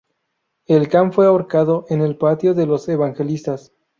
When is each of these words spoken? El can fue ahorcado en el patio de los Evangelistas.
El 0.65 0.87
can 0.89 1.13
fue 1.13 1.27
ahorcado 1.27 1.85
en 1.89 2.01
el 2.01 2.17
patio 2.17 2.55
de 2.55 2.65
los 2.65 2.89
Evangelistas. 2.89 3.71